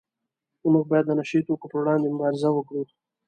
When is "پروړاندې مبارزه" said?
1.71-2.49